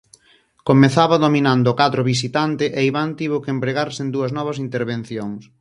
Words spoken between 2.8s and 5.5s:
Iván tivo que empregarse en dúas novas intervencións.